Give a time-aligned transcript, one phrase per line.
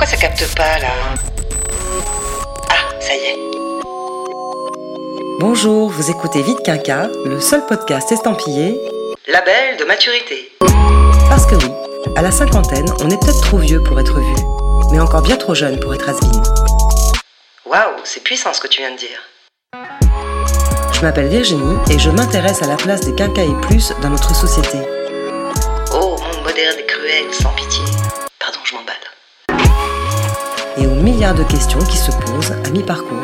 [0.00, 0.88] Pourquoi ça capte pas là
[2.70, 3.38] Ah, ça y est.
[5.38, 8.80] Bonjour, vous écoutez Vite Quinca, le seul podcast estampillé
[9.28, 10.52] Label de maturité.
[11.28, 11.70] Parce que oui,
[12.16, 14.34] à la cinquantaine, on est peut-être trop vieux pour être vu,
[14.90, 16.18] mais encore bien trop jeune pour être has
[17.66, 19.20] Waouh, c'est puissant ce que tu viens de dire.
[20.94, 24.34] Je m'appelle Virginie et je m'intéresse à la place des quinca et plus dans notre
[24.34, 24.78] société.
[25.92, 27.79] Oh, monde moderne et cruel, sans pitié.
[30.80, 33.18] Et aux milliards de questions qui se posent à mi-parcours.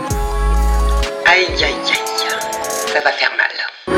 [1.24, 1.74] Aïe, aïe, aïe,
[2.92, 3.96] ça va faire mal.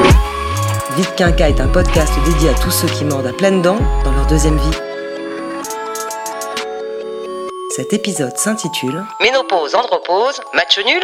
[0.97, 4.12] Vite Quinca est un podcast dédié à tous ceux qui mordent à pleines dents dans
[4.12, 4.79] leur deuxième vie.
[7.71, 11.03] Cet épisode s'intitule Ménopause, andropause, match nul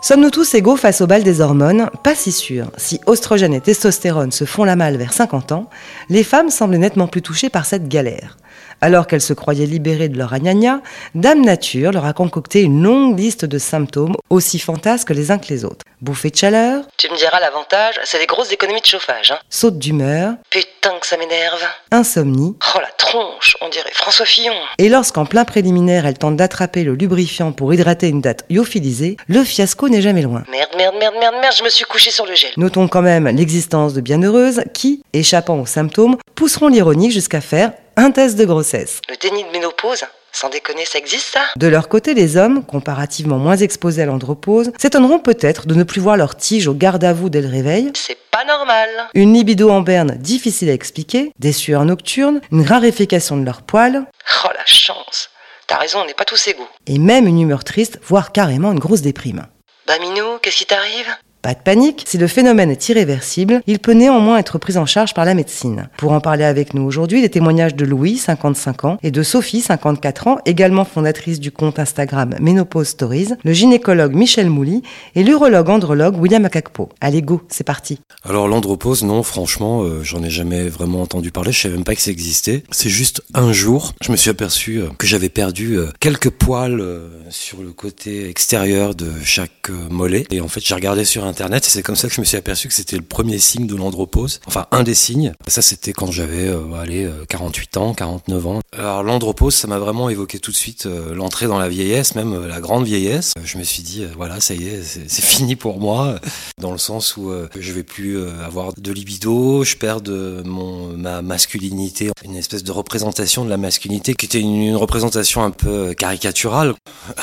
[0.00, 2.70] Sommes-nous tous égaux face au bal des hormones Pas si sûr.
[2.76, 5.68] Si oestrogène et testostérone se font la malle vers 50 ans,
[6.08, 8.36] les femmes semblent nettement plus touchées par cette galère.
[8.80, 10.80] Alors qu'elles se croyaient libérées de leur agnagna,
[11.16, 15.48] Dame Nature leur a concocté une longue liste de symptômes aussi fantasques les uns que
[15.48, 15.84] les autres.
[16.00, 19.38] Bouffée de chaleur, Tu me diras l'avantage, c'est des grosses économies de chauffage, hein.
[19.50, 21.60] saute d'humeur, Putain que ça m'énerve.
[21.90, 24.54] insomnie, Oh la tronche, on dirait François Fillon.
[24.78, 29.42] et lorsqu'en plein préliminaire elle tente d'attraper le lubrifiant pour hydrater une date lyophilisée, le
[29.42, 30.44] fiasco n'est jamais loin.
[30.50, 32.50] Merde, merde, merde, merde, merde, je me suis couché sur le gel.
[32.56, 38.10] Notons quand même l'existence de bienheureuses qui, échappant aux symptômes, pousseront l'ironie jusqu'à faire un
[38.10, 39.00] test de grossesse.
[39.08, 41.40] Le déni de ménopause, sans déconner, ça existe ça?
[41.56, 46.00] De leur côté, les hommes, comparativement moins exposés à l'andropause, s'étonneront peut-être de ne plus
[46.00, 48.88] voir leur tige au garde à vous dès le réveil, C'est pas normal.
[49.14, 54.04] une libido en berne difficile à expliquer, des sueurs nocturnes, une raréfication de leurs poils,
[54.44, 55.30] Oh la chance.
[55.66, 56.68] T'as raison, on n'est pas tous égaux.
[56.86, 59.46] et même une humeur triste, voire carrément une grosse déprime.
[59.88, 61.08] Bah Minou, qu'est-ce qui t'arrive?
[61.40, 65.14] Pas de panique, si le phénomène est irréversible, il peut néanmoins être pris en charge
[65.14, 65.88] par la médecine.
[65.96, 69.60] Pour en parler avec nous aujourd'hui, les témoignages de Louis, 55 ans, et de Sophie,
[69.60, 74.82] 54 ans, également fondatrice du compte Instagram Ménopause Stories, le gynécologue Michel Mouly
[75.14, 76.88] et l'urologue andrologue William Akakpo.
[77.00, 78.00] Allez go, c'est parti.
[78.24, 81.52] Alors l'andropause, non, franchement, euh, j'en ai jamais vraiment entendu parler.
[81.52, 82.64] Je savais même pas que ça existait.
[82.72, 86.80] C'est juste un jour, je me suis aperçu euh, que j'avais perdu euh, quelques poils
[86.80, 90.24] euh, sur le côté extérieur de chaque euh, mollet.
[90.30, 92.36] Et en fait, j'ai regardé sur internet et c'est comme ça que je me suis
[92.36, 94.40] aperçu que c'était le premier signe de l'andropause.
[94.46, 95.34] Enfin, un des signes.
[95.46, 98.60] Ça, c'était quand j'avais, euh, allez, euh, 48 ans, 49 ans.
[98.76, 102.32] Alors l'andropause, ça m'a vraiment évoqué tout de suite euh, l'entrée dans la vieillesse, même
[102.32, 103.34] euh, la grande vieillesse.
[103.38, 106.16] Euh, Je me suis dit, euh, voilà, ça y est, c'est fini pour moi
[106.60, 110.42] dans le sens où euh, je vais plus euh, avoir de libido, je perds de
[110.44, 115.44] mon ma masculinité, une espèce de représentation de la masculinité qui était une, une représentation
[115.44, 116.74] un peu euh, caricaturale.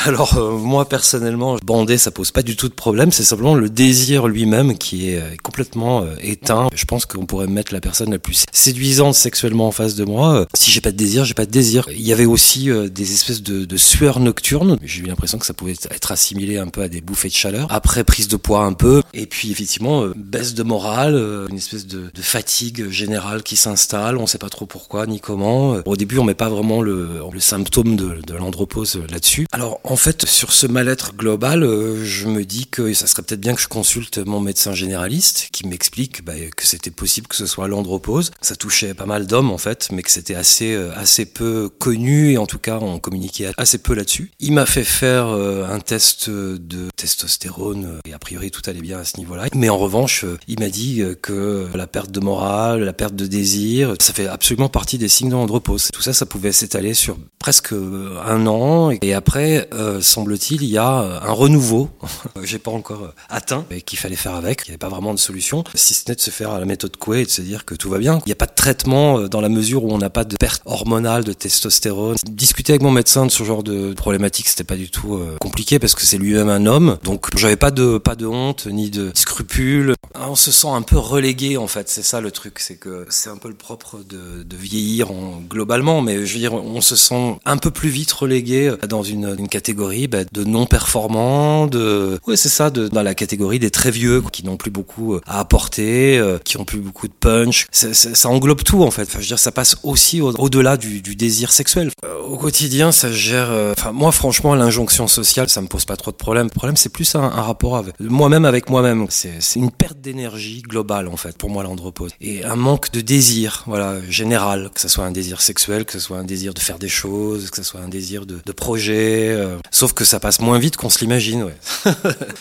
[0.06, 3.70] Alors euh, moi personnellement, bander ça pose pas du tout de problème, c'est simplement le
[3.70, 3.95] désir
[4.28, 6.70] lui-même qui est euh, complètement euh, éteint.
[6.74, 10.36] Je pense qu'on pourrait mettre la personne la plus séduisante sexuellement en face de moi.
[10.36, 11.88] Euh, Si j'ai pas de désir, j'ai pas de désir.
[11.92, 14.78] Il y avait aussi des espèces de, de sueurs nocturnes.
[14.84, 17.68] J'ai eu l'impression que ça pouvait être assimilé un peu à des bouffées de chaleur.
[17.70, 21.16] Après prise de poids un peu, et puis effectivement baisse de morale,
[21.50, 24.18] une espèce de, fatigue générale qui s'installe.
[24.18, 25.78] On sait pas trop pourquoi ni comment.
[25.86, 29.46] Au début, on met pas vraiment le, symptôme de, de l'andropause là-dessus.
[29.52, 31.62] Alors en fait, sur ce mal-être global,
[32.04, 35.68] je me dis que ça serait peut-être bien que je consulte mon médecin généraliste qui
[35.68, 38.32] m'explique bah, que c'était possible que ce soit l'andropause.
[38.42, 42.32] Ça touchait pas mal d'hommes en fait, mais que c'était assez euh, assez peu connu
[42.32, 44.32] et en tout cas on communiquait assez peu là-dessus.
[44.40, 48.82] Il m'a fait faire euh, un test de testostérone euh, et a priori tout allait
[48.82, 49.50] bien à ce niveau-là.
[49.54, 53.94] Mais en revanche, il m'a dit que la perte de morale, la perte de désir,
[54.00, 55.90] ça fait absolument partie des signes de l'andropause.
[55.94, 59.70] Tout ça, ça pouvait s'étaler sur presque un an et après,
[60.02, 61.92] semble-t-il, il y a un renouveau.
[62.44, 64.64] J'ai pas encore atteint qu'il fallait faire avec.
[64.66, 66.66] Il n'y avait pas vraiment de solution, si ce n'est de se faire à la
[66.66, 68.20] méthode Coué et de se dire que tout va bien.
[68.26, 70.36] Il n'y a pas de traitement euh, dans la mesure où on n'a pas de
[70.38, 72.16] perte hormonale de testostérone.
[72.26, 75.80] Discuter avec mon médecin de ce genre de problématique, c'était pas du tout euh, compliqué
[75.80, 76.98] parce que c'est lui-même un homme.
[77.04, 79.94] Donc j'avais pas de pas de honte ni de scrupules.
[80.14, 81.90] Ah, On se sent un peu relégué en fait.
[81.90, 86.02] C'est ça le truc, c'est que c'est un peu le propre de, vieillir en, globalement,
[86.02, 89.50] mais je veux dire, on se sent un peu plus vite relégué dans une, une
[89.50, 94.24] catégorie bah, de non performants, de ouais c'est ça, de, dans la catégorie très vieux
[94.32, 97.68] qui n'ont plus beaucoup euh, à apporter, euh, qui ont plus beaucoup de punch.
[97.72, 99.04] Ça englobe tout en fait.
[99.04, 101.92] Enfin, je veux dire, ça passe aussi au- au-delà du, désir sexuel.
[102.04, 103.50] Euh, au quotidien, ça gère.
[103.78, 106.46] Enfin, moi, franchement, l'injonction sociale, ça me pose pas trop de problème.
[106.46, 109.08] Le problème, c'est plus un, rapport avec moi-même avec moi-même.
[109.10, 113.64] C'est une perte d'énergie globale en fait pour moi l'andropause et un manque de désir,
[113.68, 116.80] voilà, général, que ce soit un désir sexuel, que ce soit un désir de faire
[116.80, 119.38] des choses, que ce soit un désir de, de projet.
[119.72, 121.44] Sauf que ça passe moins vite qu'on se l'imagine.
[121.44, 121.56] Ouais.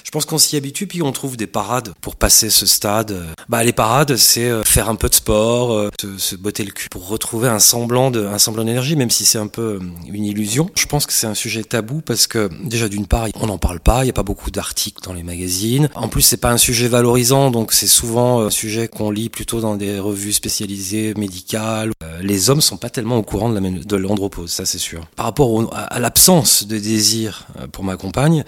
[0.04, 3.16] Je pense qu'on s'y habitue, puis on, trouve des parades pour passer ce stade
[3.48, 7.48] Bah les parades, c'est faire un peu de sport, se, botter le cul pour retrouver
[7.48, 10.68] un semblant de, un semblant d'énergie, même si c'est un peu une illusion.
[10.76, 13.80] Je pense que c'est un sujet tabou parce que déjà d'une part, on n'en parle
[13.80, 15.88] pas, il n'y a pas beaucoup d'articles dans les magazines.
[15.94, 19.60] En plus, c'est pas un sujet valorisant, donc c'est souvent un sujet qu'on lit plutôt
[19.60, 21.92] dans des revues spécialisées médicales.
[22.24, 25.04] Les hommes sont pas tellement au courant de, la, de l'andropause, ça c'est sûr.
[25.14, 28.44] Par rapport à, l'absence de désir pour ma compagne,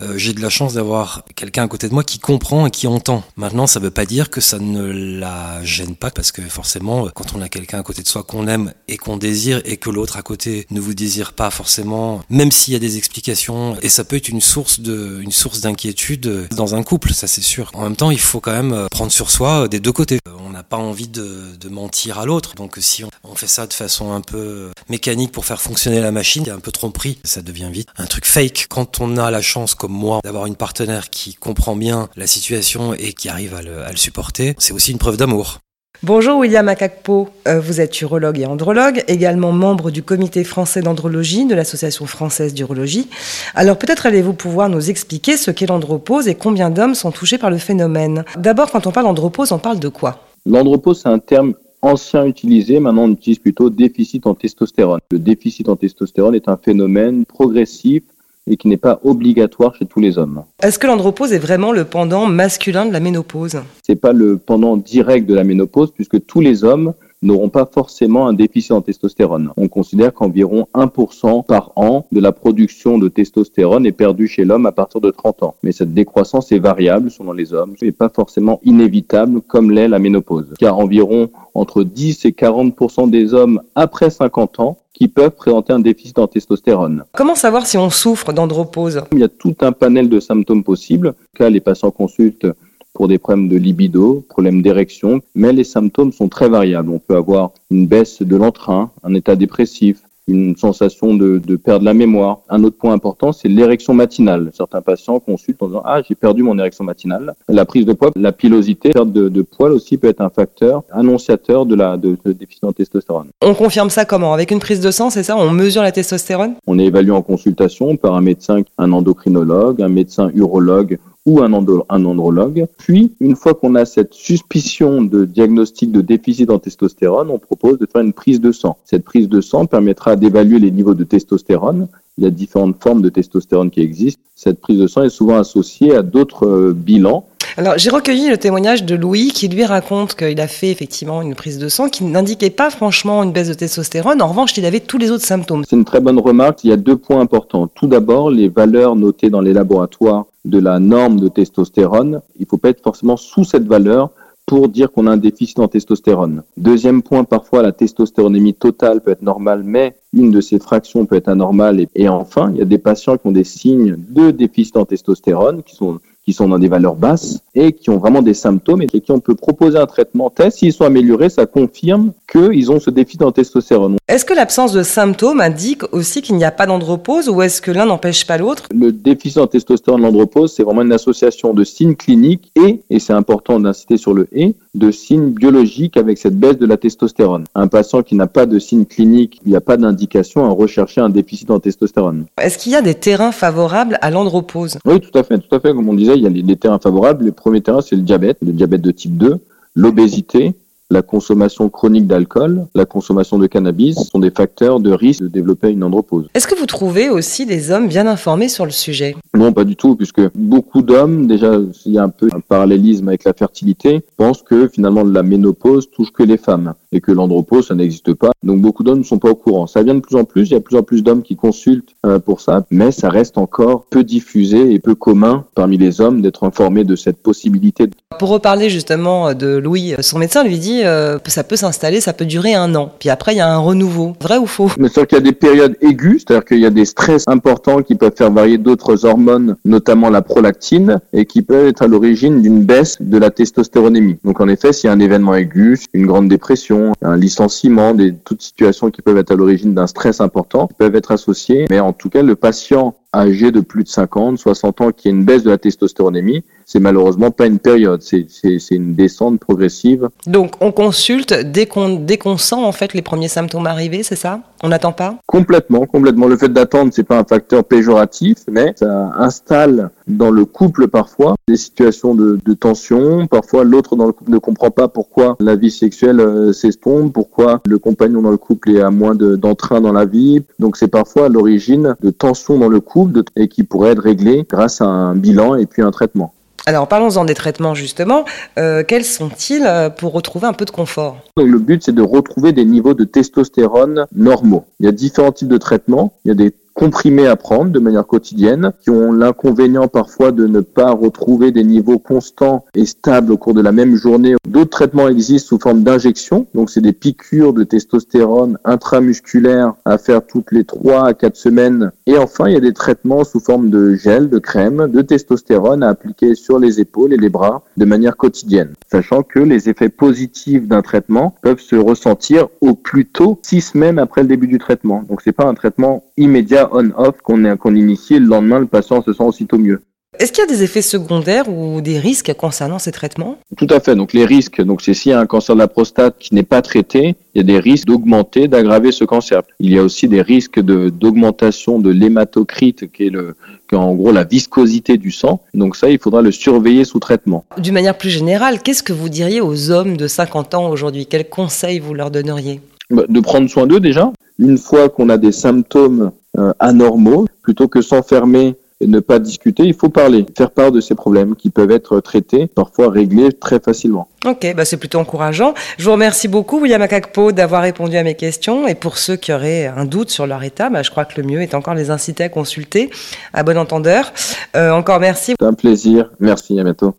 [0.00, 2.86] euh, j'ai de la chance d'avoir quelqu'un à côté de moi qui comprend et qui
[2.86, 3.24] entend.
[3.36, 4.84] Maintenant, ça veut pas dire que ça ne
[5.18, 8.46] la gêne pas, parce que forcément, quand on a quelqu'un à côté de soi qu'on
[8.46, 12.52] aime et qu'on désire, et que l'autre à côté ne vous désire pas forcément, même
[12.52, 17.12] s'il y a des explications, et ça peut être une source d'inquiétude dans un couple,
[17.12, 17.72] ça c'est sûr.
[17.74, 20.20] En même temps, il faut quand même prendre sur soi des deux côtés.
[20.46, 24.12] On n'a pas envie de, mentir à l'autre, donc si on, fait ça de façon
[24.12, 27.42] un peu mécanique pour faire fonctionner la machine, il y a un peu tromperie, ça
[27.42, 28.66] devient vite un truc fake.
[28.68, 33.12] Quand on a la chance moi d'avoir une partenaire qui comprend bien la situation et
[33.12, 35.58] qui arrive à le, supporter, c'est aussi une preuve d'amour.
[36.04, 41.44] Bonjour William Akakpo, euh, vous êtes urologue et andrologue, également membre du comité français d'andrologie
[41.44, 43.08] de l'Association française d'urologie.
[43.56, 47.50] Alors peut-être allez-vous pouvoir nous expliquer ce qu'est l'andropause et combien d'hommes sont touchés par
[47.50, 48.24] le phénomène.
[48.36, 50.20] D'abord, quand on parle d'andropause, on parle de quoi?
[50.46, 55.00] L'andropause, c'est un terme ancien utilisé, maintenant on utilise plutôt déficit en testostérone.
[55.10, 58.02] Le déficit en testostérone est un phénomène progressif
[58.50, 60.42] et qui n'est pas obligatoire chez tous les hommes.
[60.62, 63.60] Est-ce que l'andropause est vraiment le pendant masculin de la ménopause?
[63.82, 68.26] C'est pas le pendant direct de la ménopause puisque tous les hommes n'auront pas forcément
[68.28, 69.50] un déficit en testostérone.
[69.56, 74.66] On considère qu'environ 1% par an de la production de testostérone est perdue chez l'homme
[74.66, 75.54] à partir de 30 ans.
[75.62, 79.98] Mais cette décroissance est variable selon les hommes et pas forcément inévitable comme l'est la
[79.98, 80.54] ménopause.
[80.58, 85.78] Car environ entre 10 et 40% des hommes après 50 ans qui peuvent présenter un
[85.78, 87.04] déficit en testostérone.
[87.12, 89.02] Comment savoir si on souffre d'andropause?
[89.12, 91.14] Il y a tout un panel de symptômes possibles.
[91.36, 92.48] Cas, les patients consultent
[92.92, 96.90] pour des problèmes de libido, problèmes d'érection, mais les symptômes sont très variables.
[96.90, 101.84] On peut avoir une baisse de l'entrain, un état dépressif, une sensation de, de, perdre
[101.84, 102.40] la mémoire.
[102.48, 104.50] Un autre point important, c'est l'érection matinale.
[104.54, 107.34] Certains patients consultent en disant ah j'ai perdu mon érection matinale.
[107.48, 110.84] La prise de poids, la pilosité, perte de, de poids aussi peut être un facteur
[110.92, 113.28] annonciateur de la de, de déficit en testostérone.
[113.42, 114.34] On confirme ça comment?
[114.34, 115.36] Avec une prise de sang, c'est ça?
[115.36, 116.54] On mesure la testostérone?
[116.66, 120.98] On est évalué en consultation par un médecin, un endocrinologue, un médecin urologue
[121.28, 122.66] ou un, un andrologue.
[122.78, 127.78] Puis, une fois qu'on a cette suspicion de diagnostic de déficit en testostérone, on propose
[127.78, 128.78] de faire une prise de sang.
[128.86, 131.88] Cette prise de sang permettra d'évaluer les niveaux de testostérone.
[132.16, 134.22] Il y a différentes formes de testostérone qui existent.
[134.34, 137.26] Cette prise de sang est souvent associée à d'autres euh, bilans.
[137.58, 141.34] Alors, j'ai recueilli le témoignage de Louis qui lui raconte qu'il a fait effectivement une
[141.34, 144.22] prise de sang qui n'indiquait pas franchement une baisse de testostérone.
[144.22, 145.64] En revanche, il avait tous les autres symptômes.
[145.68, 146.62] C'est une très bonne remarque.
[146.62, 147.66] Il y a deux points importants.
[147.66, 152.20] Tout d'abord, les valeurs notées dans les laboratoires de la norme de testostérone.
[152.36, 154.10] Il ne faut pas être forcément sous cette valeur
[154.46, 156.44] pour dire qu'on a un déficit en testostérone.
[156.56, 161.16] Deuxième point, parfois la testostéronémie totale peut être normale, mais une de ces fractions peut
[161.16, 161.86] être anormale.
[161.96, 165.64] Et, enfin, il y a des patients qui ont des signes de déficit en testostérone,
[165.64, 168.86] qui sont qui sont dans des valeurs basses et qui ont vraiment des symptômes et
[168.86, 170.58] qui on peut proposer un traitement test.
[170.58, 173.96] S'ils sont améliorés, ça confirme qu'ils ont ce déficit en testostérone.
[174.06, 177.70] Est-ce que l'absence de symptômes indique aussi qu'il n'y a pas d'andropause ou est-ce que
[177.70, 178.64] l'un n'empêche pas l'autre?
[178.72, 183.12] Le déficit en testostérone, l'andropause, c'est vraiment une association de signes cliniques et, et c'est
[183.12, 187.44] important d'inciter sur le et, de signes biologiques avec cette baisse de la testostérone.
[187.54, 191.00] Un patient qui n'a pas de signes cliniques, il n'y a pas d'indication à rechercher
[191.00, 192.26] un déficit en testostérone.
[192.40, 194.78] Est-ce qu'il y a des terrains favorables à l'andropause?
[194.84, 195.74] Oui, tout à fait, tout à fait.
[195.74, 197.24] Comme on disait, il y a les, terrains favorables.
[197.24, 199.38] Le premier terrain, c'est le diabète, le diabète de type 2,
[199.74, 200.54] l'obésité,
[200.90, 205.70] la consommation chronique d'alcool, la consommation de cannabis sont des facteurs de risque de développer
[205.70, 206.28] une andropause.
[206.34, 209.14] Est-ce que vous trouvez aussi des hommes bien informés sur le sujet?
[209.34, 213.08] Non, pas du tout, puisque beaucoup d'hommes, déjà, il y a un peu un parallélisme
[213.08, 217.68] avec la fertilité, pensent que finalement la ménopause touche que les femmes et que l'andropause,
[217.68, 218.30] ça n'existe pas.
[218.42, 219.66] Donc beaucoup d'hommes ne sont pas au courant.
[219.66, 221.36] Ça vient de plus en plus, il y a de plus en plus d'hommes qui
[221.36, 226.00] consultent euh, pour ça, mais ça reste encore peu diffusé et peu commun parmi les
[226.00, 227.90] hommes d'être informés de cette possibilité.
[228.18, 232.24] Pour reparler justement de Louis, son médecin lui dit euh, ça peut s'installer, ça peut
[232.24, 232.92] durer un an.
[232.98, 234.14] Puis après, il y a un renouveau.
[234.20, 234.70] Vrai ou faux?
[234.78, 237.82] Mais c'est qu'il y a des périodes aiguës, c'est-à-dire qu'il y a des stress importants
[237.82, 242.42] qui peuvent faire varier d'autres hormones, notamment la prolactine, et qui peuvent être à l'origine
[242.42, 244.18] d'une baisse de la testostéronémie.
[244.24, 248.14] Donc en effet, s'il y a un événement aigu, une grande dépression, un licenciement, des,
[248.14, 251.66] toutes situations qui peuvent être à l'origine d'un stress important, peuvent être associées.
[251.70, 255.10] Mais en tout cas, le patient âgés de plus de 50, 60 ans qui a
[255.10, 258.26] une baisse de la testostéronémie, c'est malheureusement pas une période, c'est
[258.70, 260.10] une descente progressive.
[260.26, 264.40] Donc on consulte dès qu'on sent en fait les premiers symptômes arriver, c'est ça?
[264.62, 265.14] On n'attend pas?
[265.26, 266.26] Complètement, complètement.
[266.26, 271.36] Le fait d'attendre, c'est pas un facteur péjoratif, mais ça installe dans le couple parfois
[271.46, 273.26] des situations de, de tension.
[273.28, 277.60] Parfois, l'autre dans le couple ne comprend pas pourquoi la vie sexuelle euh, s'estompe, pourquoi
[277.66, 280.42] le compagnon dans le couple est à moins d'entrain dans la vie.
[280.58, 284.80] Donc c'est parfois l'origine de tensions dans le couple et qui pourrait être réglée grâce
[284.80, 286.32] à un bilan et puis un traitement.
[286.68, 288.26] Alors parlons-en des traitements justement.
[288.58, 291.16] Euh, quels sont-ils euh, pour retrouver un peu de confort?
[291.38, 294.66] Le but c'est de retrouver des niveaux de testostérone normaux.
[294.78, 296.12] Il y a différents types de traitements.
[296.26, 300.46] Il y a des comprimés à prendre de manière quotidienne, qui ont l'inconvénient parfois de
[300.46, 304.36] ne pas retrouver des niveaux constants et stables au cours de la même journée.
[304.46, 310.24] D'autres traitements existent sous forme d'injection, donc c'est des piqûres de testostérone intramusculaires à faire
[310.24, 311.90] toutes les 3 à 4 semaines.
[312.06, 315.82] Et enfin, il y a des traitements sous forme de gel, de crème, de testostérone
[315.82, 319.88] à appliquer sur les épaules et les bras de manière quotidienne, sachant que les effets
[319.88, 324.58] positifs d'un traitement peuvent se ressentir au plus tôt 6 semaines après le début du
[324.58, 325.02] traitement.
[325.08, 329.12] Donc c'est pas un traitement immédiat on-off qu'on qu'on initie, le lendemain, le patient se
[329.12, 329.80] sent aussitôt mieux.
[330.18, 333.38] Est-ce qu'il y a des effets secondaires ou des risques concernant ces traitements?
[333.56, 333.94] Tout à fait.
[333.94, 336.42] Donc les risques, donc c'est s'il y a un cancer de la prostate qui n'est
[336.42, 339.42] pas traité, il y a des risques d'augmenter, d'aggraver ce cancer.
[339.60, 343.36] Il y a aussi des risques de d'augmentation de l'hématocrite, qui est le,
[343.68, 345.40] qui est en gros la viscosité du sang.
[345.54, 347.44] Donc ça, il faudra le surveiller sous traitement.
[347.58, 351.06] D'une manière plus générale, qu'est-ce que vous diriez aux hommes de 50 ans aujourd'hui?
[351.06, 352.60] Quels conseils vous leur donneriez?
[352.90, 354.12] De prendre soin d'eux déjà.
[354.38, 359.64] Une fois qu'on a des symptômes euh, anormaux, plutôt que s'enfermer et ne pas discuter,
[359.64, 363.58] il faut parler, faire part de ces problèmes qui peuvent être traités, parfois réglés très
[363.58, 364.08] facilement.
[364.24, 365.52] Ok, bah c'est plutôt encourageant.
[365.78, 368.68] Je vous remercie beaucoup, William Akakpo, d'avoir répondu à mes questions.
[368.68, 371.26] Et pour ceux qui auraient un doute sur leur état, bah, je crois que le
[371.26, 372.90] mieux est encore les inciter à consulter.
[373.32, 374.12] À bon entendeur.
[374.54, 375.34] Euh, encore merci.
[375.38, 376.10] C'est un plaisir.
[376.20, 376.94] Merci, à bientôt.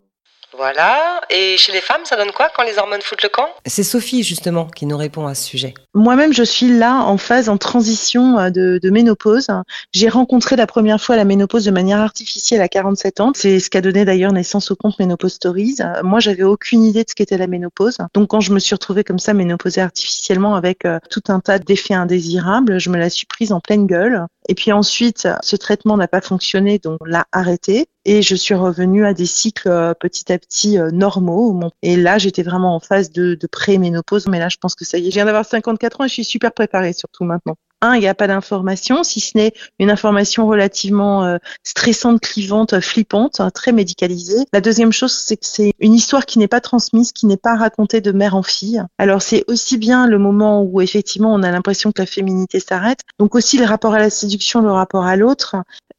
[0.60, 1.22] Voilà.
[1.30, 3.48] Et chez les femmes, ça donne quoi quand les hormones foutent le camp?
[3.64, 5.72] C'est Sophie, justement, qui nous répond à ce sujet.
[5.94, 9.48] Moi-même, je suis là en phase en transition euh, de, de ménopause.
[9.92, 13.32] J'ai rencontré la première fois la ménopause de manière artificielle à 47 ans.
[13.34, 15.76] C'est ce qui a donné d'ailleurs naissance au compte Ménopause Stories.
[15.80, 17.98] Euh, moi, j'avais aucune idée de ce qu'était la ménopause.
[18.14, 21.58] Donc, quand je me suis retrouvée comme ça, ménopausée artificiellement avec euh, tout un tas
[21.58, 24.26] d'effets indésirables, je me la suis prise en pleine gueule.
[24.48, 27.86] Et puis ensuite, ce traitement n'a pas fonctionné, donc on l'a arrêté.
[28.04, 31.60] Et je suis revenue à des cycles petit à petit normaux.
[31.82, 34.26] Et là, j'étais vraiment en phase de, de pré-ménopause.
[34.26, 35.44] Mais là, je pense que ça y est, je viens d'avoir
[35.80, 37.56] 54 ans je suis super préparée surtout maintenant.
[37.82, 42.78] Un, il n'y a pas d'information, si ce n'est une information relativement euh, stressante, clivante,
[42.80, 44.44] flippante, hein, très médicalisée.
[44.52, 47.56] La deuxième chose, c'est que c'est une histoire qui n'est pas transmise, qui n'est pas
[47.56, 48.84] racontée de mère en fille.
[48.98, 53.00] Alors c'est aussi bien le moment où effectivement on a l'impression que la féminité s'arrête,
[53.18, 55.56] donc aussi le rapport à la séduction, le rapport à l'autre,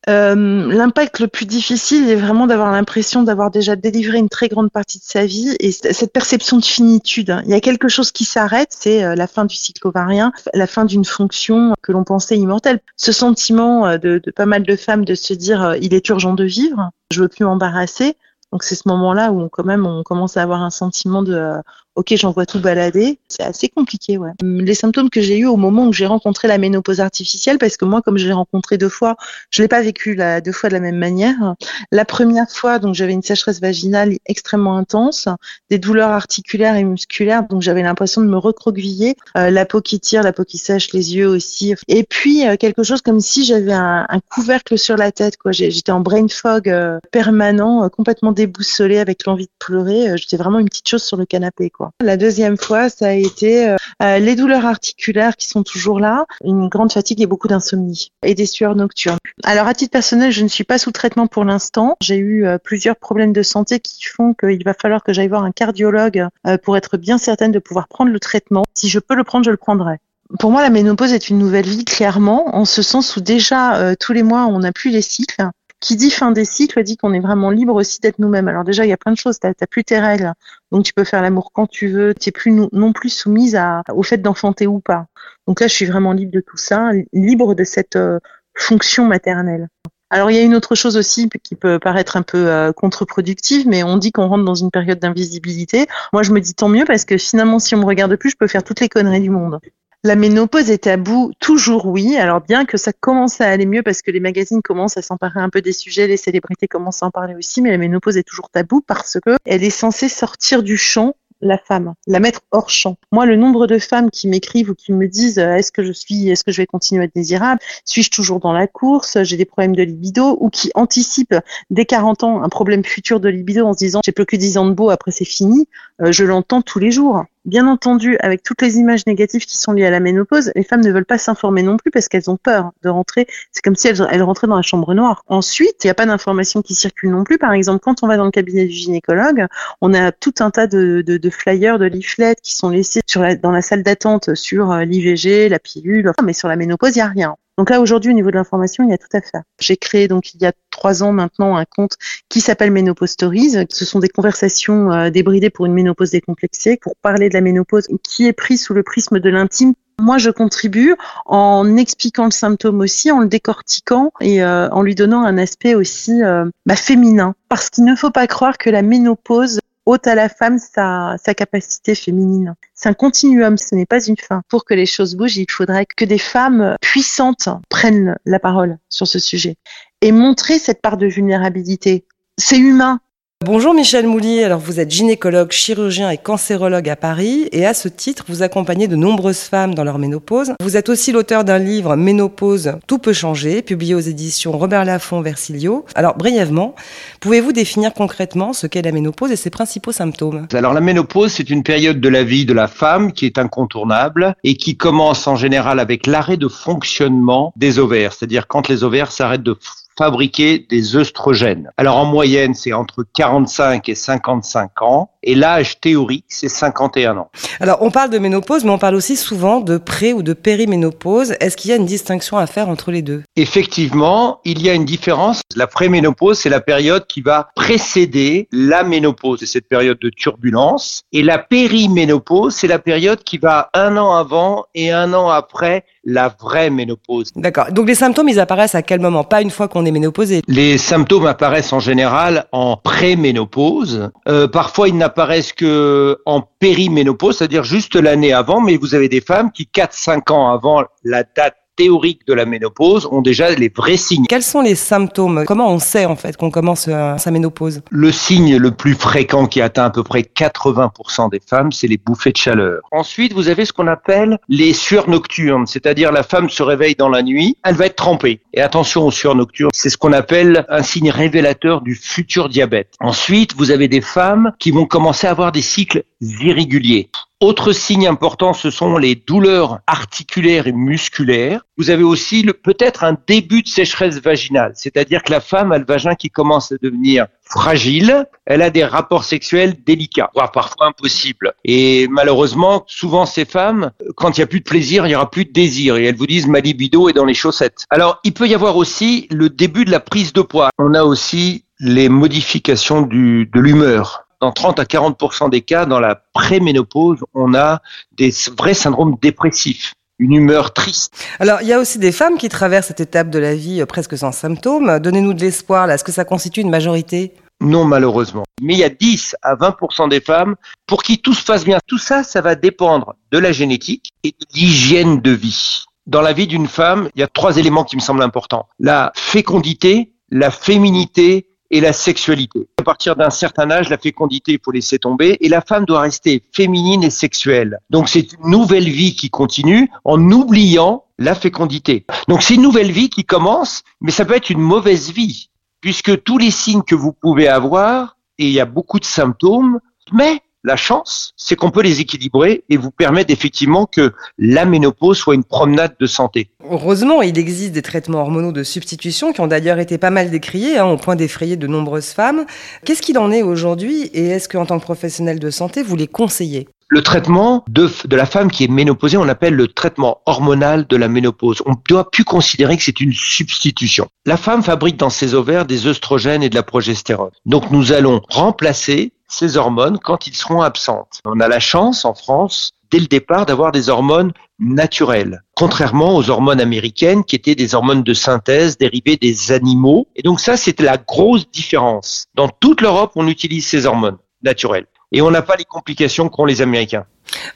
[0.10, 4.72] euh, l'impact le plus difficile est vraiment d'avoir l'impression d'avoir déjà délivré une très grande
[4.72, 7.40] partie de sa vie et cette perception de finitude.
[7.46, 10.66] Il y a quelque chose qui s'arrête, c'est euh, la fin du cycle ovarien, la
[10.66, 12.80] fin d'une fonction que l'on pensait immortelle.
[12.96, 16.46] Ce sentiment euh, de, pas mal de femmes de se dire il est urgent de
[16.46, 18.18] vivre, je veux plus m'embarrasser.
[18.52, 21.54] Donc c'est ce moment-là où quand même on commence à avoir un sentiment de
[21.96, 23.20] ok, j'en vois tout balader.
[23.28, 24.32] C'est assez compliqué, ouais.
[24.42, 27.86] Les symptômes que j'ai eu au moment où j'ai rencontré la ménopause artificielle, parce que
[27.86, 29.16] moi, comme je l'ai rencontré deux fois,
[29.50, 31.56] je l'ai pas vécu la, deux fois de la même manière.
[31.92, 35.28] La première fois, donc j'avais une sécheresse vaginale extrêmement intense,
[35.70, 40.00] des douleurs articulaires et musculaires, donc j'avais l'impression de me recroqueviller, euh, la peau qui
[40.00, 43.46] tire, la peau qui sèche, les yeux aussi, et puis euh, quelque chose comme si
[43.46, 45.52] j'avais un, un, couvercle sur la tête, quoi.
[45.52, 50.18] J'étais en brain fog euh, permanent, complètement déboussolée avec l'envie de pleurer.
[50.18, 51.81] J'étais vraiment une petite chose sur le canapé, quoi.
[52.02, 56.26] La deuxième fois, ça a été euh, euh, les douleurs articulaires qui sont toujours là,
[56.44, 59.18] une grande fatigue et beaucoup d'insomnie et des sueurs nocturnes.
[59.44, 61.96] Alors à titre personnel, je ne suis pas sous traitement pour l'instant.
[62.02, 65.44] J'ai eu euh, plusieurs problèmes de santé qui font qu'il va falloir que j'aille voir
[65.44, 66.28] un cardiologue
[66.64, 68.64] pour être bien certaine de pouvoir prendre le traitement.
[68.74, 69.98] Si je peux le prendre, je le prendrai.
[70.40, 74.14] Pour moi, la ménopause est une nouvelle vie, clairement, en ce sens où déjà, tous
[74.14, 75.44] les mois, on n'a plus les cycles
[75.82, 78.48] qui dit fin des cycles dit qu'on est vraiment libre aussi d'être nous-mêmes.
[78.48, 79.40] Alors déjà, il y a plein de choses.
[79.40, 80.32] Tu n'as plus tes règles,
[80.72, 82.14] donc tu peux faire l'amour quand tu veux.
[82.14, 83.60] Tu n'es plus non plus soumise
[83.94, 85.08] au fait d'enfanter ou pas.
[85.48, 88.20] Donc là, je suis vraiment libre de tout ça, libre de cette euh,
[88.56, 89.68] fonction maternelle.
[90.12, 93.66] Alors il y a une autre chose aussi qui peut paraître un peu euh, contre-productive,
[93.66, 95.88] mais on dit qu'on rentre dans une période d'invisibilité.
[96.12, 98.36] Moi, je me dis tant mieux parce que finalement, si on me regarde plus, je
[98.36, 99.60] peux faire toutes les conneries du monde.
[100.04, 102.18] La ménopause est tabou, toujours oui.
[102.18, 105.40] Alors bien que ça commence à aller mieux parce que les magazines commencent à s'emparer
[105.40, 108.24] un peu des sujets, les célébrités commencent à en parler aussi, mais la ménopause est
[108.24, 112.70] toujours tabou parce que elle est censée sortir du champ la femme, la mettre hors
[112.70, 112.98] champ.
[113.12, 115.92] Moi, le nombre de femmes qui m'écrivent ou qui me disent euh, est-ce que je
[115.92, 119.38] suis, est-ce que je vais continuer à être désirable, suis-je toujours dans la course, j'ai
[119.38, 121.36] des problèmes de libido, ou qui anticipent
[121.70, 124.58] dès 40 ans un problème futur de libido en se disant j'ai plus que 10
[124.58, 125.68] ans de beau, après c'est fini,
[126.02, 127.24] euh, je l'entends tous les jours.
[127.44, 130.82] Bien entendu, avec toutes les images négatives qui sont liées à la ménopause, les femmes
[130.82, 133.26] ne veulent pas s'informer non plus parce qu'elles ont peur de rentrer.
[133.52, 135.24] C'est comme si elles, rentraient dans la chambre noire.
[135.26, 137.40] Ensuite, il n'y a pas d'informations qui circulent non plus.
[137.40, 139.48] Par exemple, quand on va dans le cabinet du gynécologue,
[139.82, 143.02] on a tout un tas de, flyers, de leaflets qui sont laissés
[143.42, 147.02] dans la salle d'attente sur euh, l'IVG, la pilule, mais sur la ménopause, il n'y
[147.02, 147.38] a rien.
[147.62, 149.44] Donc là, aujourd'hui, au niveau de l'information, il y a tout à faire.
[149.60, 151.96] J'ai créé donc il y a trois ans maintenant un compte
[152.28, 153.68] qui s'appelle Ménopause Stories.
[153.70, 157.88] Ce sont des conversations euh, débridées pour une ménopause décomplexée, pour parler de la ménopause
[158.02, 159.76] qui est prise sous le prisme de l'intime.
[160.00, 160.96] Moi, je contribue
[161.28, 165.76] en expliquant le symptôme aussi, en le décortiquant et euh, en lui donnant un aspect
[165.76, 167.36] aussi euh, bah, féminin.
[167.48, 169.60] Parce qu'il ne faut pas croire que la ménopause
[169.92, 172.56] ôte à la femme sa, capacité féminine.
[172.74, 174.42] C'est un continuum, ce n'est pas une fin.
[174.48, 179.08] Pour que les choses bougent, il faudrait que des femmes puissantes prennent la parole sur
[179.08, 179.58] ce sujet
[180.02, 182.06] et montrer cette part de vulnérabilité.
[182.38, 183.02] C'est humain,
[183.44, 187.88] Bonjour Michel Moulier, alors vous êtes gynécologue, chirurgien et cancérologue à Paris et à ce
[187.88, 190.52] titre vous accompagnez de nombreuses femmes dans leur ménopause.
[190.62, 195.22] Vous êtes aussi l'auteur d'un livre Ménopause, tout peut changer, publié aux éditions Robert Laffont
[195.22, 195.86] Versilio.
[195.96, 196.76] Alors brièvement,
[197.20, 200.46] pouvez-vous définir concrètement ce qu'est la ménopause et ses principaux symptômes?
[200.54, 204.36] Alors la ménopause c'est une période de la vie de la femme qui est incontournable
[204.44, 209.12] et qui commence en général avec l'arrêt de fonctionnement des ovaires, c'est-à-dire quand les ovaires
[209.12, 209.58] s'arrêtent de
[210.02, 211.70] fabriquer des œstrogènes.
[211.78, 217.30] Alors en moyenne, c'est entre 45 et 55 ans et l'âge théorique, c'est 51 ans.
[217.60, 221.36] Alors on parle de ménopause, mais on parle aussi souvent de pré ou de périménopause.
[221.40, 223.22] Est-ce qu'il y a une distinction à faire entre les deux?
[223.36, 225.42] Effectivement, il y a une différence.
[225.56, 231.04] La préménopause, c'est la période qui va précéder la ménopause, c'est cette période de turbulence.
[231.12, 235.86] Et la périménopause, c'est la période qui va un an avant et un an après
[236.04, 237.32] la vraie ménopause.
[237.36, 237.72] D'accord.
[237.72, 239.24] Donc les symptômes, ils apparaissent à quel moment?
[239.24, 240.42] Pas une fois qu'on est ménopausé.
[240.48, 244.10] Les symptômes apparaissent en général en préménopause.
[244.28, 249.22] Euh, parfois, ils n'apparaissent que en périménopause, c'est-à-dire juste l'année avant, mais vous avez des
[249.22, 253.98] femmes qui, 4-5 ans avant la date théoriques de la ménopause ont déjà les vrais
[253.98, 254.26] signes.
[254.28, 255.46] Quels sont les symptômes?
[255.46, 257.82] Comment on sait en fait qu'on commence euh, sa ménopause?
[257.90, 261.98] Le signe le plus fréquent qui atteint à peu près 80% des femmes, c'est les
[261.98, 262.82] bouffées de chaleur.
[262.92, 267.10] Ensuite, vous avez ce qu'on appelle les sueurs nocturnes, c'est-à-dire la femme se réveille dans
[267.10, 268.42] la nuit, elle va être trempée.
[268.54, 272.96] Et attention aux sueurs nocturnes, c'est ce qu'on appelle un signe révélateur du futur diabète.
[273.00, 277.10] Ensuite, vous avez des femmes qui vont commencer à avoir des cycles irréguliers.
[277.42, 281.62] Autre signe important, ce sont les douleurs articulaires et musculaires.
[281.76, 285.86] Vous avez aussi peut-être un début de sécheresse vaginale, c'est-à-dire que la femme a le
[285.86, 291.54] vagin qui commence à devenir fragile, elle a des rapports sexuels délicats, voire parfois impossibles.
[291.66, 295.32] Et malheureusement, souvent ces femmes, quand il n'y a plus de plaisir, il n'y aura
[295.32, 295.96] plus de désir.
[295.98, 297.86] Et elles vous disent, ma libido est dans les chaussettes.
[297.90, 300.70] Alors, il peut y avoir aussi le début de la prise de poids.
[300.78, 306.00] On a aussi les modifications du, de l'humeur dans 30 à 40 des cas, dans
[306.00, 311.16] la préménopause, on a des vrais syndromes dépressifs une humeur triste.
[311.40, 313.88] Alors, il y a aussi des femmes qui traversent cette étape de la vie euh,
[313.88, 315.00] presque sans symptômes.
[315.00, 315.90] Donnez-nous de l'espoir.
[315.90, 317.34] Est-ce que ça constitue une majorité?
[317.60, 318.44] Non, malheureusement.
[318.62, 321.80] Mais il y a 10 à 20 des femmes pour qui tout se passe bien.
[321.88, 325.84] Tout ça, ça va dépendre de la génétique et de l'hygiène de vie.
[326.06, 328.68] Dans la vie d'une femme, il y a trois éléments qui me semblent importants.
[328.80, 332.68] La fécondité, la féminité et la sexualité.
[332.80, 336.02] À partir d'un certain âge, la fécondité, il faut laisser tomber et la femme doit
[336.02, 337.80] rester féminine et sexuelle.
[337.90, 342.06] Donc c'est une nouvelle vie qui continue en oubliant la fécondité.
[342.28, 345.50] Donc c'est une nouvelle vie qui commence, mais ça peut être une mauvaise vie
[345.82, 349.80] puisque tous les signes que vous pouvez avoir, et il y a beaucoup de symptômes,
[350.14, 355.18] mais la chance, c'est qu'on peut les équilibrer et vous permettre effectivement que la ménopause
[355.18, 356.50] soit une promenade de santé.
[356.70, 360.78] Heureusement, il existe des traitements hormonaux de substitution qui ont d'ailleurs été pas mal décriés,
[360.78, 362.46] hein, au point d'effrayer de nombreuses femmes.
[362.86, 366.08] Qu'est-ce qu'il en est aujourd'hui et est-ce qu'en tant que professionnel de santé, vous les
[366.08, 366.68] conseillez?
[366.94, 370.98] Le traitement de, de, la femme qui est ménopausée, on appelle le traitement hormonal de
[370.98, 371.62] la ménopause.
[371.66, 374.08] On ne doit plus considérer que c'est une substitution.
[374.26, 377.32] La femme fabrique dans ses ovaires des œstrogènes et de la progestérone.
[377.46, 381.22] Donc nous allons remplacer ces hormones quand ils seront absentes.
[381.26, 386.30] On a la chance en France dès le départ d'avoir des hormones naturelles, contrairement aux
[386.30, 390.08] hormones américaines qui étaient des hormones de synthèse dérivées des animaux.
[390.16, 392.26] Et donc ça, c'était la grosse différence.
[392.36, 396.46] Dans toute l'Europe, on utilise ces hormones naturelles et on n'a pas les complications qu'ont
[396.46, 397.06] les Américains.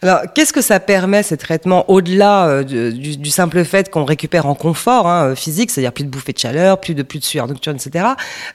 [0.02, 4.56] Alors, qu'est-ce que ça permet ces traitements au-delà euh, du, simple fait qu'on récupère en
[4.56, 8.06] confort hein, euh, physique, c'est-à-dire plus de bouffées de chaleur, plus de plus de etc.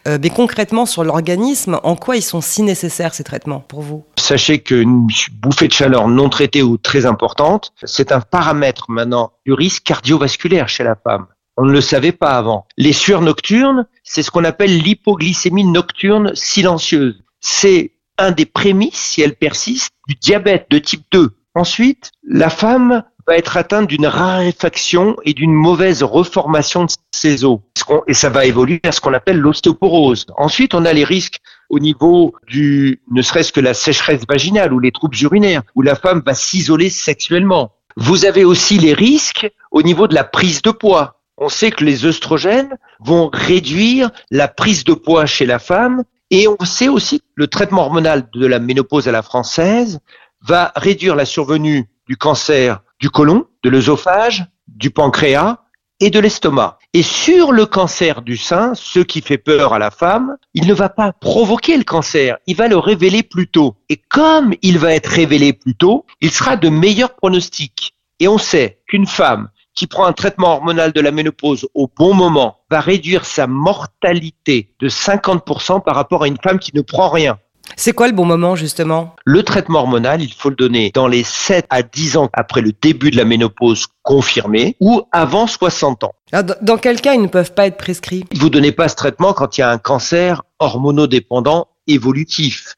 [0.06, 4.04] Euh, mais concrètement sur l'organisme, en quoi ils sont si nécessaires ces traitements pour vous?
[4.16, 9.52] Sachez qu'une bouffée de chaleur non traitée ou très importante, c'est un paramètre maintenant du
[9.52, 11.26] risque cardiovasculaire chez la femme.
[11.56, 12.66] On ne le savait pas avant.
[12.78, 17.22] Les sueurs nocturnes, c'est ce qu'on appelle l'hypoglycémie nocturne silencieuse.
[17.40, 21.30] C'est un des prémices, si elle persiste, du diabète de type 2.
[21.54, 27.60] Ensuite, la femme va être atteinte d'une raréfaction et d'une mauvaise reformation de ses os.
[28.06, 30.26] Et ça va évoluer à ce qu'on appelle l'ostéoporose.
[30.36, 34.78] Ensuite, on a les risques au niveau du, ne serait-ce que la sécheresse vaginale ou
[34.78, 37.72] les troubles urinaires, où la femme va s'isoler sexuellement.
[37.96, 41.20] Vous avez aussi les risques au niveau de la prise de poids.
[41.36, 46.48] On sait que les œstrogènes vont réduire la prise de poids chez la femme et
[46.48, 50.00] on sait aussi que le traitement hormonal de la ménopause à la française
[50.40, 55.58] va réduire la survenue du cancer du côlon, de l'œsophage, du pancréas
[56.00, 56.78] et de l'estomac.
[56.94, 60.74] Et sur le cancer du sein, ce qui fait peur à la femme, il ne
[60.74, 63.76] va pas provoquer le cancer, il va le révéler plus tôt.
[63.88, 67.94] Et comme il va être révélé plus tôt, il sera de meilleurs pronostics.
[68.18, 72.14] Et on sait qu'une femme qui prend un traitement hormonal de la ménopause au bon
[72.14, 77.08] moment va réduire sa mortalité de 50% par rapport à une femme qui ne prend
[77.08, 77.38] rien.
[77.76, 79.14] C'est quoi le bon moment justement?
[79.24, 82.72] Le traitement hormonal, il faut le donner dans les 7 à 10 ans après le
[82.72, 86.14] début de la ménopause confirmée ou avant 60 ans.
[86.62, 88.24] dans quel cas ils ne peuvent pas être prescrits?
[88.34, 92.74] Vous ne donnez pas ce traitement quand il y a un cancer hormonodépendant évolutif.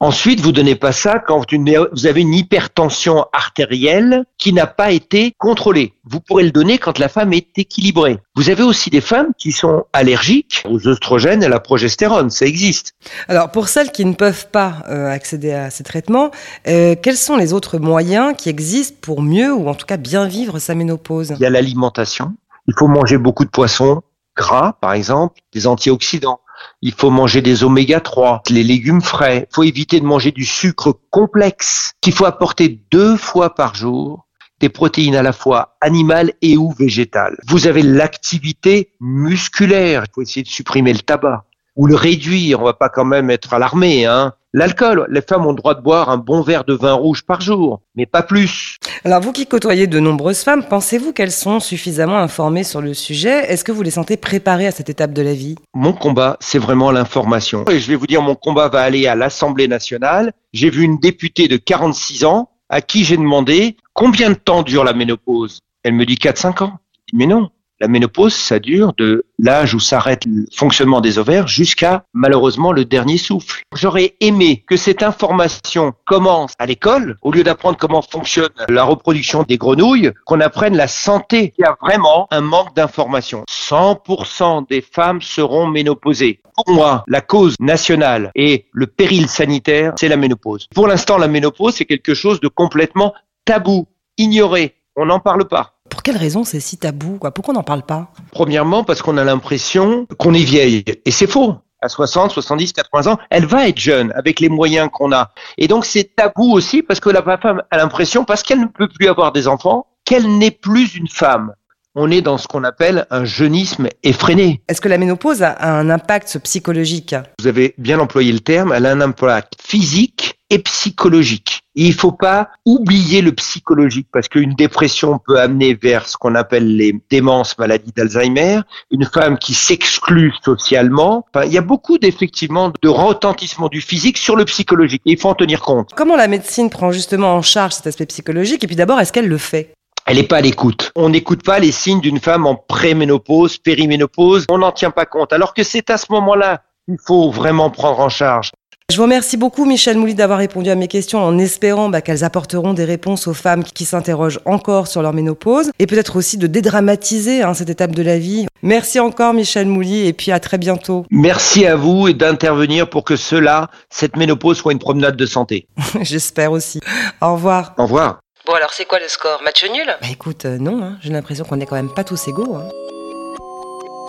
[0.00, 5.34] Ensuite, vous donnez pas ça quand vous avez une hypertension artérielle qui n'a pas été
[5.38, 5.92] contrôlée.
[6.04, 8.20] Vous pourrez le donner quand la femme est équilibrée.
[8.36, 12.30] Vous avez aussi des femmes qui sont allergiques aux oestrogènes et à la progestérone.
[12.30, 12.94] Ça existe.
[13.26, 16.30] Alors, pour celles qui ne peuvent pas euh, accéder à ces traitements,
[16.68, 20.28] euh, quels sont les autres moyens qui existent pour mieux ou en tout cas bien
[20.28, 21.34] vivre sa ménopause?
[21.36, 22.34] Il y a l'alimentation.
[22.68, 24.02] Il faut manger beaucoup de poissons
[24.36, 26.38] gras, par exemple, des antioxydants
[26.82, 29.46] il faut manger des oméga 3, les légumes frais.
[29.50, 34.26] Il faut éviter de manger du sucre complexe qu'il faut apporter deux fois par jour
[34.60, 37.36] des protéines à la fois animales et ou végétales.
[37.46, 40.04] Vous avez l'activité musculaire.
[40.06, 41.44] Il faut essayer de supprimer le tabac
[41.76, 42.60] ou le réduire.
[42.60, 44.34] On va pas quand même être alarmé, hein.
[44.54, 47.42] L'alcool, les femmes ont le droit de boire un bon verre de vin rouge par
[47.42, 48.78] jour, mais pas plus.
[49.04, 53.44] Alors vous qui côtoyez de nombreuses femmes, pensez-vous qu'elles sont suffisamment informées sur le sujet?
[53.52, 55.56] Est-ce que vous les sentez préparées à cette étape de la vie?
[55.74, 57.66] Mon combat, c'est vraiment l'information.
[57.68, 60.32] Et je vais vous dire, mon combat va aller à l'Assemblée nationale.
[60.54, 64.82] J'ai vu une députée de 46 ans à qui j'ai demandé combien de temps dure
[64.82, 65.60] la ménopause.
[65.82, 66.78] Elle me dit 4-5 ans.
[67.12, 72.04] Mais non, la ménopause, ça dure de l'âge où s'arrête le fonctionnement des ovaires jusqu'à
[72.12, 73.62] malheureusement le dernier souffle.
[73.74, 79.44] J'aurais aimé que cette information commence à l'école, au lieu d'apprendre comment fonctionne la reproduction
[79.44, 81.54] des grenouilles, qu'on apprenne la santé.
[81.58, 83.44] Il y a vraiment un manque d'information.
[83.48, 86.40] 100% des femmes seront ménopausées.
[86.56, 90.66] Pour moi, la cause nationale et le péril sanitaire, c'est la ménopause.
[90.74, 93.14] Pour l'instant, la ménopause, c'est quelque chose de complètement
[93.44, 93.86] tabou,
[94.16, 94.74] ignoré.
[94.96, 95.77] On n'en parle pas.
[96.08, 97.32] Quelle raison c'est si tabou quoi?
[97.32, 98.10] Pourquoi on n'en parle pas?
[98.30, 100.82] Premièrement, parce qu'on a l'impression qu'on est vieille.
[101.04, 101.56] Et c'est faux.
[101.82, 105.32] À 60, 70, 80 ans, elle va être jeune avec les moyens qu'on a.
[105.58, 108.88] Et donc c'est tabou aussi parce que la femme a l'impression, parce qu'elle ne peut
[108.88, 111.52] plus avoir des enfants, qu'elle n'est plus une femme
[111.94, 114.62] on est dans ce qu'on appelle un jeunisme effréné.
[114.68, 117.16] Est-ce que la ménopause a un impact psychologique?
[117.40, 121.62] Vous avez bien employé le terme, elle a un impact physique et psychologique.
[121.74, 126.34] il ne faut pas oublier le psychologique parce qu'une dépression peut amener vers ce qu'on
[126.34, 131.26] appelle les démences, maladies d'Alzheimer, une femme qui s'exclut socialement.
[131.44, 135.28] il y a beaucoup d'effectivement de retentissement du physique sur le psychologique et il faut
[135.28, 135.90] en tenir compte.
[135.94, 139.28] Comment la médecine prend justement en charge cet aspect psychologique et puis d'abord est-ce qu'elle
[139.28, 139.74] le fait?
[140.06, 140.90] Elle n'est pas à l'écoute.
[140.96, 144.46] On n'écoute pas les signes d'une femme en préménopause, périménopause.
[144.48, 145.34] On n'en tient pas compte.
[145.34, 148.52] Alors que c'est à ce moment-là qu'il faut vraiment prendre en charge.
[148.90, 152.24] Je vous remercie beaucoup, Michel Mouly, d'avoir répondu à mes questions en espérant bah, qu'elles
[152.24, 156.46] apporteront des réponses aux femmes qui s'interrogent encore sur leur ménopause et peut-être aussi de
[156.46, 158.46] dédramatiser hein, cette étape de la vie.
[158.62, 161.04] Merci encore, Michel Mouly, et puis à très bientôt.
[161.10, 165.68] Merci à vous et d'intervenir pour que cela, cette ménopause, soit une promenade de santé.
[166.00, 166.80] J'espère aussi.
[167.20, 167.74] Au revoir.
[167.76, 168.20] Au revoir.
[168.46, 169.42] Bon, alors c'est quoi le score?
[169.44, 169.86] Match nul?
[170.00, 170.96] Bah écoute, euh, non, hein.
[171.02, 172.56] j'ai l'impression qu'on est quand même pas tous égaux.
[172.56, 172.66] Hein.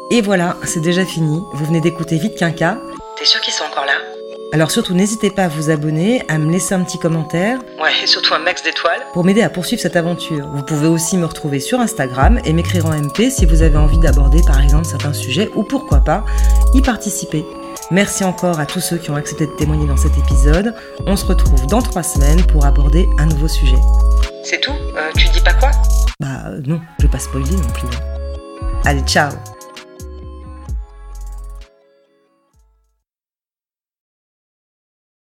[0.10, 1.38] Et voilà, c'est déjà fini.
[1.52, 2.78] Vous venez d'écouter Vite Quinca.
[3.18, 4.19] T'es sûr qu'ils sont encore là?
[4.52, 7.60] Alors surtout n'hésitez pas à vous abonner, à me laisser un petit commentaire.
[7.82, 9.02] Ouais, et surtout un max d'étoiles.
[9.14, 10.48] Pour m'aider à poursuivre cette aventure.
[10.54, 14.00] Vous pouvez aussi me retrouver sur Instagram et m'écrire en MP si vous avez envie
[14.00, 16.26] d'aborder par exemple certains sujets ou pourquoi pas
[16.74, 17.46] y participer.
[17.92, 20.76] Merci encore à tous ceux qui ont accepté de témoigner dans cet épisode.
[21.06, 23.78] On se retrouve dans trois semaines pour aborder un nouveau sujet.
[24.44, 24.72] C'est tout?
[24.96, 25.72] Euh, Tu dis pas quoi?
[26.20, 27.88] Bah non, je vais pas spoiler non plus.
[28.86, 29.32] Allez, ciao